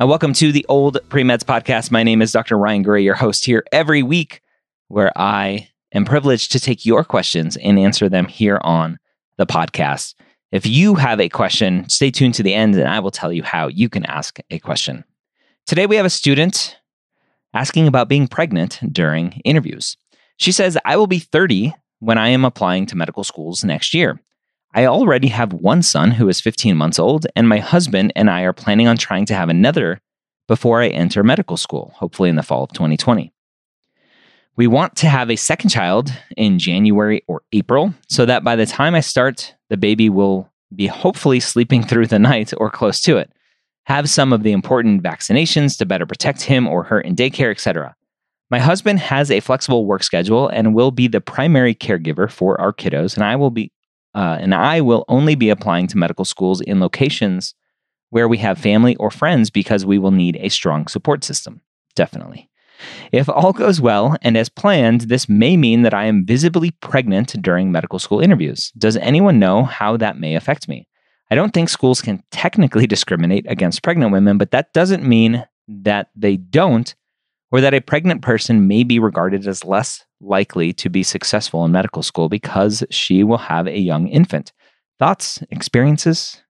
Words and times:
Uh, 0.00 0.06
welcome 0.08 0.32
to 0.32 0.50
the 0.50 0.66
Old 0.68 0.98
Premeds 1.08 1.44
Podcast. 1.44 1.92
My 1.92 2.02
name 2.02 2.20
is 2.20 2.32
Dr. 2.32 2.58
Ryan 2.58 2.82
Gray, 2.82 3.04
your 3.04 3.14
host 3.14 3.44
here 3.44 3.64
every 3.70 4.02
week, 4.02 4.40
where 4.88 5.16
I 5.16 5.68
am 5.92 6.04
privileged 6.04 6.50
to 6.50 6.58
take 6.58 6.84
your 6.84 7.04
questions 7.04 7.56
and 7.56 7.78
answer 7.78 8.08
them 8.08 8.26
here 8.26 8.58
on 8.62 8.98
the 9.36 9.46
podcast. 9.46 10.14
If 10.50 10.66
you 10.66 10.96
have 10.96 11.20
a 11.20 11.28
question, 11.28 11.88
stay 11.88 12.10
tuned 12.10 12.34
to 12.34 12.42
the 12.42 12.54
end 12.54 12.74
and 12.74 12.88
I 12.88 12.98
will 12.98 13.12
tell 13.12 13.32
you 13.32 13.44
how 13.44 13.68
you 13.68 13.88
can 13.88 14.04
ask 14.06 14.40
a 14.50 14.58
question. 14.58 15.04
Today 15.64 15.86
we 15.86 15.94
have 15.94 16.06
a 16.06 16.10
student 16.10 16.76
asking 17.54 17.86
about 17.86 18.08
being 18.08 18.26
pregnant 18.26 18.80
during 18.92 19.40
interviews. 19.44 19.96
She 20.38 20.50
says, 20.50 20.76
I 20.84 20.96
will 20.96 21.06
be 21.06 21.20
30 21.20 21.72
when 22.00 22.18
I 22.18 22.30
am 22.30 22.44
applying 22.44 22.86
to 22.86 22.96
medical 22.96 23.22
schools 23.22 23.62
next 23.62 23.94
year. 23.94 24.20
I 24.76 24.86
already 24.86 25.28
have 25.28 25.52
one 25.52 25.82
son 25.82 26.10
who 26.10 26.28
is 26.28 26.40
15 26.40 26.76
months 26.76 26.98
old, 26.98 27.28
and 27.36 27.48
my 27.48 27.58
husband 27.58 28.12
and 28.16 28.28
I 28.28 28.42
are 28.42 28.52
planning 28.52 28.88
on 28.88 28.96
trying 28.96 29.24
to 29.26 29.34
have 29.34 29.48
another 29.48 30.00
before 30.48 30.82
I 30.82 30.88
enter 30.88 31.22
medical 31.22 31.56
school, 31.56 31.92
hopefully 31.94 32.28
in 32.28 32.34
the 32.34 32.42
fall 32.42 32.64
of 32.64 32.72
2020. 32.72 33.32
We 34.56 34.66
want 34.66 34.96
to 34.96 35.08
have 35.08 35.30
a 35.30 35.36
second 35.36 35.70
child 35.70 36.12
in 36.36 36.58
January 36.58 37.22
or 37.28 37.42
April 37.52 37.94
so 38.08 38.26
that 38.26 38.42
by 38.42 38.56
the 38.56 38.66
time 38.66 38.96
I 38.96 39.00
start, 39.00 39.54
the 39.70 39.76
baby 39.76 40.08
will 40.08 40.50
be 40.74 40.88
hopefully 40.88 41.38
sleeping 41.38 41.84
through 41.84 42.08
the 42.08 42.18
night 42.18 42.52
or 42.56 42.68
close 42.68 43.00
to 43.02 43.16
it, 43.16 43.30
have 43.84 44.10
some 44.10 44.32
of 44.32 44.42
the 44.42 44.52
important 44.52 45.04
vaccinations 45.04 45.78
to 45.78 45.86
better 45.86 46.06
protect 46.06 46.42
him 46.42 46.66
or 46.66 46.82
her 46.82 47.00
in 47.00 47.14
daycare, 47.14 47.52
etc. 47.52 47.94
My 48.50 48.58
husband 48.58 48.98
has 48.98 49.30
a 49.30 49.40
flexible 49.40 49.86
work 49.86 50.02
schedule 50.02 50.48
and 50.48 50.74
will 50.74 50.90
be 50.90 51.06
the 51.06 51.20
primary 51.20 51.74
caregiver 51.76 52.30
for 52.30 52.60
our 52.60 52.72
kiddos, 52.72 53.14
and 53.14 53.24
I 53.24 53.36
will 53.36 53.50
be 53.50 53.70
uh, 54.14 54.38
and 54.40 54.54
I 54.54 54.80
will 54.80 55.04
only 55.08 55.34
be 55.34 55.50
applying 55.50 55.86
to 55.88 55.98
medical 55.98 56.24
schools 56.24 56.60
in 56.60 56.80
locations 56.80 57.54
where 58.10 58.28
we 58.28 58.38
have 58.38 58.58
family 58.58 58.94
or 58.96 59.10
friends 59.10 59.50
because 59.50 59.84
we 59.84 59.98
will 59.98 60.12
need 60.12 60.36
a 60.40 60.48
strong 60.48 60.86
support 60.86 61.24
system. 61.24 61.60
Definitely. 61.96 62.48
If 63.12 63.28
all 63.28 63.52
goes 63.52 63.80
well 63.80 64.16
and 64.22 64.36
as 64.36 64.48
planned, 64.48 65.02
this 65.02 65.28
may 65.28 65.56
mean 65.56 65.82
that 65.82 65.94
I 65.94 66.04
am 66.04 66.26
visibly 66.26 66.70
pregnant 66.70 67.40
during 67.42 67.72
medical 67.72 67.98
school 67.98 68.20
interviews. 68.20 68.72
Does 68.76 68.96
anyone 68.96 69.38
know 69.38 69.64
how 69.64 69.96
that 69.96 70.18
may 70.18 70.34
affect 70.34 70.68
me? 70.68 70.86
I 71.30 71.34
don't 71.34 71.52
think 71.52 71.68
schools 71.68 72.02
can 72.02 72.22
technically 72.30 72.86
discriminate 72.94 73.46
against 73.48 73.82
pregnant 73.82 74.12
women, 74.12 74.38
but 74.38 74.50
that 74.50 74.72
doesn't 74.72 75.02
mean 75.02 75.44
that 75.66 76.08
they 76.14 76.36
don't 76.36 76.94
or 77.54 77.60
that 77.60 77.72
a 77.72 77.80
pregnant 77.80 78.20
person 78.20 78.66
may 78.66 78.82
be 78.82 78.98
regarded 78.98 79.46
as 79.46 79.64
less 79.64 80.04
likely 80.20 80.72
to 80.72 80.88
be 80.88 81.04
successful 81.04 81.64
in 81.64 81.70
medical 81.70 82.02
school 82.02 82.28
because 82.28 82.82
she 82.90 83.22
will 83.22 83.38
have 83.38 83.68
a 83.68 83.78
young 83.78 84.08
infant. 84.08 84.52
Thoughts, 84.98 85.40
experiences, 85.52 86.42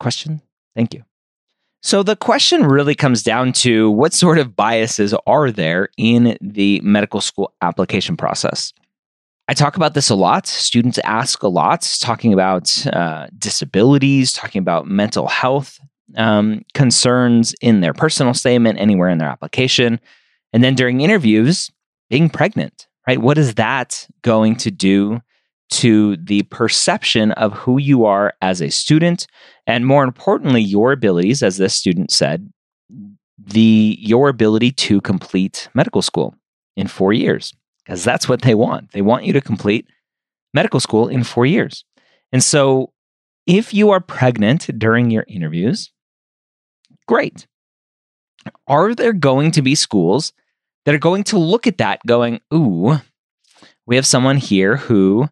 question? 0.00 0.42
Thank 0.74 0.92
you. 0.92 1.04
So, 1.82 2.02
the 2.02 2.16
question 2.16 2.64
really 2.64 2.96
comes 2.96 3.22
down 3.22 3.52
to 3.62 3.92
what 3.92 4.12
sort 4.12 4.38
of 4.38 4.56
biases 4.56 5.14
are 5.24 5.52
there 5.52 5.88
in 5.96 6.36
the 6.40 6.80
medical 6.80 7.20
school 7.20 7.54
application 7.62 8.16
process? 8.16 8.72
I 9.46 9.54
talk 9.54 9.76
about 9.76 9.94
this 9.94 10.10
a 10.10 10.16
lot. 10.16 10.48
Students 10.48 10.98
ask 11.04 11.44
a 11.44 11.48
lot, 11.48 11.96
talking 12.00 12.32
about 12.32 12.84
uh, 12.88 13.28
disabilities, 13.38 14.32
talking 14.32 14.58
about 14.58 14.88
mental 14.88 15.28
health 15.28 15.78
um, 16.16 16.62
concerns 16.74 17.54
in 17.60 17.82
their 17.82 17.94
personal 17.94 18.34
statement, 18.34 18.80
anywhere 18.80 19.10
in 19.10 19.18
their 19.18 19.28
application. 19.28 20.00
And 20.52 20.64
then 20.64 20.74
during 20.74 21.00
interviews, 21.00 21.70
being 22.08 22.28
pregnant, 22.28 22.88
right? 23.06 23.20
What 23.20 23.38
is 23.38 23.54
that 23.54 24.06
going 24.22 24.56
to 24.56 24.70
do 24.70 25.20
to 25.70 26.16
the 26.16 26.42
perception 26.44 27.30
of 27.32 27.52
who 27.52 27.78
you 27.78 28.04
are 28.04 28.34
as 28.42 28.60
a 28.60 28.70
student? 28.70 29.26
And 29.66 29.86
more 29.86 30.02
importantly, 30.02 30.62
your 30.62 30.92
abilities, 30.92 31.42
as 31.42 31.56
this 31.56 31.74
student 31.74 32.10
said, 32.10 32.50
the 33.38 33.96
your 34.00 34.28
ability 34.28 34.72
to 34.72 35.00
complete 35.00 35.68
medical 35.74 36.02
school 36.02 36.34
in 36.76 36.88
four 36.88 37.12
years. 37.12 37.54
Because 37.84 38.04
that's 38.04 38.28
what 38.28 38.42
they 38.42 38.54
want. 38.54 38.92
They 38.92 39.02
want 39.02 39.24
you 39.24 39.32
to 39.32 39.40
complete 39.40 39.86
medical 40.52 40.80
school 40.80 41.08
in 41.08 41.24
four 41.24 41.46
years. 41.46 41.84
And 42.32 42.44
so 42.44 42.92
if 43.46 43.72
you 43.72 43.90
are 43.90 44.00
pregnant 44.00 44.68
during 44.78 45.10
your 45.10 45.24
interviews, 45.26 45.90
great. 47.06 47.46
Are 48.66 48.94
there 48.94 49.12
going 49.12 49.50
to 49.52 49.62
be 49.62 49.74
schools 49.74 50.32
that 50.84 50.94
are 50.94 50.98
going 50.98 51.24
to 51.24 51.38
look 51.38 51.66
at 51.66 51.78
that 51.78 52.00
going, 52.06 52.40
ooh, 52.52 52.98
we 53.86 53.96
have 53.96 54.06
someone 54.06 54.36
here 54.36 54.76
who 54.76 55.28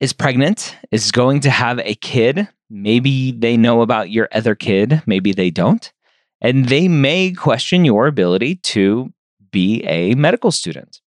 is 0.00 0.12
pregnant, 0.12 0.76
is 0.90 1.10
going 1.10 1.40
to 1.40 1.50
have 1.50 1.78
a 1.80 1.94
kid. 1.94 2.48
Maybe 2.68 3.32
they 3.32 3.56
know 3.56 3.82
about 3.82 4.10
your 4.10 4.28
other 4.32 4.54
kid, 4.54 5.02
maybe 5.06 5.32
they 5.32 5.50
don't. 5.50 5.92
And 6.40 6.68
they 6.68 6.86
may 6.86 7.32
question 7.32 7.84
your 7.84 8.06
ability 8.06 8.56
to 8.56 9.12
be 9.50 9.82
a 9.84 10.14
medical 10.14 10.50
student. 10.50 11.00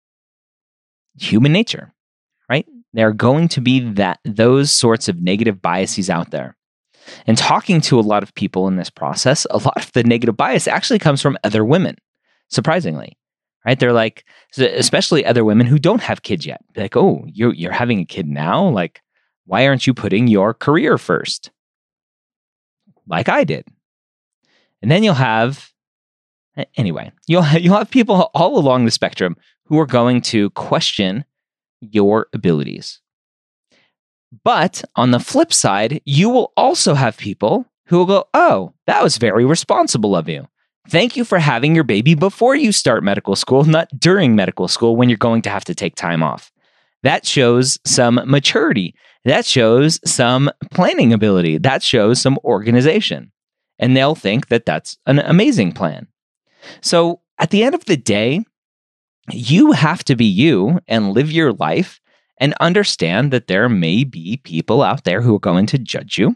Human 1.19 1.51
nature, 1.51 1.93
right? 2.49 2.65
There 2.93 3.07
are 3.07 3.13
going 3.13 3.47
to 3.49 3.61
be 3.61 3.79
that 3.93 4.19
those 4.25 4.71
sorts 4.71 5.07
of 5.07 5.21
negative 5.21 5.61
biases 5.61 6.09
out 6.09 6.31
there. 6.31 6.55
And 7.27 7.37
talking 7.37 7.81
to 7.81 7.99
a 7.99 8.01
lot 8.01 8.23
of 8.23 8.33
people 8.33 8.67
in 8.67 8.75
this 8.75 8.89
process, 8.89 9.45
a 9.49 9.57
lot 9.57 9.83
of 9.83 9.91
the 9.93 10.03
negative 10.03 10.37
bias 10.37 10.67
actually 10.67 10.99
comes 10.99 11.21
from 11.21 11.37
other 11.43 11.63
women 11.63 11.97
surprisingly. 12.49 13.17
Right? 13.65 13.77
They're 13.77 13.93
like, 13.93 14.25
especially 14.57 15.25
other 15.25 15.43
women 15.43 15.67
who 15.67 15.77
don't 15.77 16.01
have 16.01 16.21
kids 16.21 16.45
yet. 16.45 16.61
They're 16.73 16.85
like, 16.85 16.95
oh, 16.95 17.25
you're, 17.27 17.53
you're 17.53 17.71
having 17.71 17.99
a 17.99 18.05
kid 18.05 18.27
now? 18.27 18.67
Like, 18.67 19.01
why 19.45 19.67
aren't 19.67 19.85
you 19.85 19.93
putting 19.93 20.27
your 20.27 20.53
career 20.53 20.97
first? 20.97 21.51
Like 23.05 23.27
I 23.27 23.43
did. 23.43 23.67
And 24.81 24.89
then 24.89 25.03
you'll 25.03 25.13
have, 25.15 25.71
anyway, 26.77 27.11
you'll, 27.27 27.45
you'll 27.59 27.77
have 27.77 27.89
people 27.91 28.31
all 28.33 28.57
along 28.57 28.85
the 28.85 28.91
spectrum 28.91 29.35
who 29.65 29.77
are 29.77 29.85
going 29.85 30.21
to 30.21 30.51
question 30.51 31.25
your 31.81 32.27
abilities. 32.33 33.01
But 34.43 34.83
on 34.95 35.11
the 35.11 35.19
flip 35.19 35.51
side, 35.51 36.01
you 36.05 36.29
will 36.29 36.53
also 36.55 36.93
have 36.93 37.17
people 37.17 37.65
who 37.87 37.97
will 37.97 38.05
go, 38.05 38.27
oh, 38.33 38.73
that 38.87 39.03
was 39.03 39.17
very 39.17 39.43
responsible 39.43 40.15
of 40.15 40.29
you. 40.29 40.47
Thank 40.89 41.15
you 41.15 41.23
for 41.23 41.37
having 41.37 41.75
your 41.75 41.83
baby 41.83 42.15
before 42.15 42.55
you 42.55 42.71
start 42.71 43.03
medical 43.03 43.35
school, 43.35 43.63
not 43.63 43.89
during 43.99 44.35
medical 44.35 44.67
school 44.67 44.95
when 44.95 45.07
you're 45.07 45.19
going 45.19 45.43
to 45.43 45.49
have 45.49 45.63
to 45.65 45.75
take 45.75 45.95
time 45.95 46.23
off. 46.23 46.51
That 47.03 47.27
shows 47.27 47.77
some 47.85 48.19
maturity. 48.25 48.95
That 49.23 49.45
shows 49.45 49.99
some 50.03 50.49
planning 50.71 51.13
ability. 51.13 51.59
That 51.59 51.83
shows 51.83 52.19
some 52.19 52.39
organization. 52.43 53.31
And 53.77 53.95
they'll 53.95 54.15
think 54.15 54.47
that 54.47 54.65
that's 54.65 54.97
an 55.05 55.19
amazing 55.19 55.73
plan. 55.73 56.07
So 56.81 57.21
at 57.37 57.51
the 57.51 57.63
end 57.63 57.75
of 57.75 57.85
the 57.85 57.97
day, 57.97 58.43
you 59.31 59.73
have 59.73 60.03
to 60.05 60.15
be 60.15 60.25
you 60.25 60.79
and 60.87 61.13
live 61.13 61.31
your 61.31 61.53
life 61.53 62.01
and 62.39 62.55
understand 62.59 63.31
that 63.31 63.45
there 63.45 63.69
may 63.69 64.05
be 64.05 64.37
people 64.37 64.81
out 64.81 65.03
there 65.03 65.21
who 65.21 65.35
are 65.35 65.39
going 65.39 65.67
to 65.67 65.77
judge 65.77 66.17
you. 66.17 66.35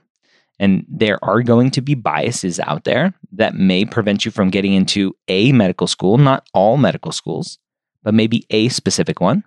And 0.60 0.86
there 0.88 1.24
are 1.24 1.42
going 1.42 1.72
to 1.72 1.82
be 1.82 1.96
biases 1.96 2.60
out 2.60 2.84
there 2.84 3.14
that 3.34 3.56
may 3.56 3.86
prevent 3.86 4.24
you 4.24 4.32
from 4.32 4.50
getting 4.50 4.74
into 4.74 5.16
a 5.28 5.52
medical 5.52 5.88
school, 5.88 6.18
not 6.18 6.48
all 6.54 6.78
medical 6.78 7.12
schools, 7.12 7.58
but 8.04 8.14
maybe 8.14 8.46
a 8.50 8.70
specific 8.70 9.20
one. 9.20 9.44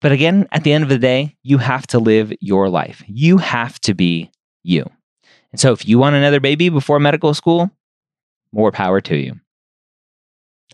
But 0.00 0.12
again, 0.12 0.46
at 0.52 0.64
the 0.64 0.72
end 0.72 0.84
of 0.84 0.90
the 0.90 0.98
day, 0.98 1.36
you 1.42 1.56
have 1.58 1.86
to 1.88 1.98
live 1.98 2.32
your 2.40 2.68
life. 2.68 3.02
You 3.06 3.38
have 3.38 3.80
to 3.80 3.94
be 3.94 4.30
you. 4.62 4.84
And 5.50 5.60
so 5.60 5.72
if 5.72 5.88
you 5.88 5.98
want 5.98 6.16
another 6.16 6.40
baby 6.40 6.68
before 6.68 7.00
medical 7.00 7.32
school, 7.32 7.70
more 8.52 8.70
power 8.70 9.00
to 9.00 9.16
you. 9.16 9.40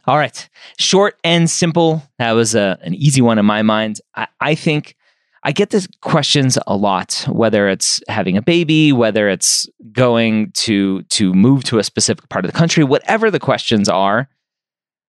All 0.06 0.16
right. 0.16 0.48
Short 0.78 1.18
and 1.22 1.48
simple. 1.48 2.02
That 2.18 2.32
was 2.32 2.54
a, 2.54 2.78
an 2.82 2.94
easy 2.94 3.20
one 3.20 3.38
in 3.38 3.46
my 3.46 3.62
mind. 3.62 4.00
I, 4.16 4.26
I 4.40 4.54
think 4.54 4.96
I 5.42 5.52
get 5.52 5.70
these 5.70 5.88
questions 6.02 6.58
a 6.66 6.76
lot, 6.76 7.24
whether 7.28 7.68
it's 7.68 8.00
having 8.08 8.36
a 8.36 8.42
baby, 8.42 8.92
whether 8.92 9.28
it's 9.28 9.68
going 9.92 10.52
to 10.52 11.02
to 11.04 11.32
move 11.32 11.64
to 11.64 11.78
a 11.78 11.84
specific 11.84 12.28
part 12.28 12.44
of 12.44 12.52
the 12.52 12.58
country, 12.58 12.84
whatever 12.84 13.30
the 13.30 13.40
questions 13.40 13.88
are. 13.88 14.28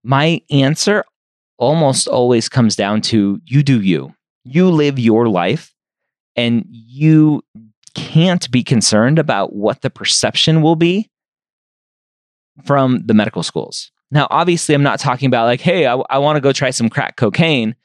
My 0.03 0.41
answer 0.49 1.03
almost 1.57 2.07
always 2.07 2.49
comes 2.49 2.75
down 2.75 3.01
to 3.01 3.39
you 3.45 3.63
do 3.63 3.81
you. 3.81 4.13
You 4.43 4.69
live 4.69 4.99
your 4.99 5.27
life 5.27 5.73
and 6.35 6.65
you 6.69 7.41
can't 7.95 8.49
be 8.51 8.63
concerned 8.63 9.19
about 9.19 9.53
what 9.53 9.81
the 9.81 9.89
perception 9.89 10.61
will 10.61 10.75
be 10.75 11.09
from 12.63 13.01
the 13.05 13.13
medical 13.13 13.43
schools. 13.43 13.91
Now, 14.11 14.27
obviously, 14.29 14.73
I'm 14.75 14.83
not 14.83 14.99
talking 14.99 15.27
about 15.27 15.45
like, 15.45 15.61
hey, 15.61 15.85
I, 15.85 15.95
I 16.09 16.17
want 16.19 16.37
to 16.37 16.41
go 16.41 16.53
try 16.53 16.69
some 16.69 16.89
crack 16.89 17.17
cocaine. 17.17 17.75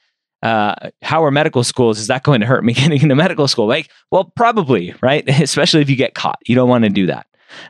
Uh, 0.43 0.89
how 1.01 1.23
are 1.23 1.31
medical 1.31 1.63
schools? 1.63 1.97
Is 1.97 2.07
that 2.07 2.23
going 2.23 2.41
to 2.41 2.45
hurt 2.45 2.63
me 2.63 2.73
getting 2.73 3.01
into 3.01 3.15
medical 3.15 3.47
school? 3.47 3.65
Like, 3.65 3.89
well, 4.11 4.25
probably, 4.35 4.93
right? 5.01 5.27
Especially 5.41 5.81
if 5.81 5.89
you 5.89 5.95
get 5.95 6.13
caught. 6.13 6.39
You 6.45 6.55
don't 6.55 6.69
want 6.69 6.83
to 6.83 6.89
do 6.89 7.07
that. 7.07 7.25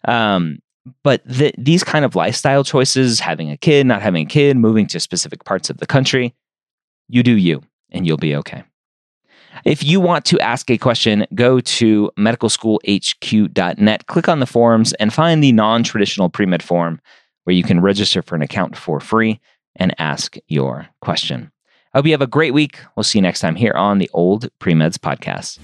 Um, 0.06 0.60
but 1.04 1.22
the, 1.26 1.54
these 1.58 1.84
kind 1.84 2.04
of 2.04 2.16
lifestyle 2.16 2.64
choices, 2.64 3.20
having 3.20 3.50
a 3.52 3.58
kid, 3.58 3.86
not 3.86 4.02
having 4.02 4.26
a 4.26 4.30
kid, 4.30 4.58
moving 4.58 4.88
to 4.88 5.00
specific 5.00 5.46
parts 5.46 5.70
of 5.70 5.78
the 5.78 5.86
country, 5.86 6.34
you 7.08 7.24
do 7.24 7.38
you, 7.38 7.62
and 7.92 8.06
you'll 8.06 8.18
be 8.18 8.36
okay. 8.36 8.64
If 9.66 9.84
you 9.84 10.02
want 10.02 10.26
to 10.26 10.40
ask 10.40 10.70
a 10.72 10.78
question, 10.78 11.26
go 11.36 11.60
to 11.60 12.12
medicalschoolhq.net, 12.18 14.08
click 14.08 14.28
on 14.28 14.40
the 14.40 14.46
forums, 14.46 14.94
and 14.94 15.14
find 15.14 15.44
the 15.44 15.52
non 15.52 15.84
traditional 15.84 16.30
pre 16.30 16.46
med 16.48 16.64
form 16.64 17.00
where 17.44 17.56
you 17.56 17.64
can 17.64 17.80
register 17.80 18.22
for 18.22 18.36
an 18.36 18.42
account 18.42 18.76
for 18.76 19.00
free 19.00 19.40
and 19.76 19.94
ask 20.00 20.38
your 20.48 20.88
question. 21.02 21.52
I 21.94 22.00
hope 22.00 22.08
you 22.08 22.12
have 22.14 22.22
a 22.24 22.28
great 22.28 22.56
week. 22.56 22.80
We'll 22.96 23.04
see 23.04 23.20
you 23.20 23.22
next 23.22 23.40
time 23.40 23.56
here 23.56 23.74
on 23.74 24.00
the 24.00 24.10
Old 24.14 24.50
Premeds 24.60 24.98
Podcast. 24.98 25.60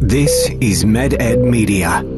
This 0.00 0.50
is 0.60 0.84
MedEd 0.84 1.38
Media. 1.38 2.13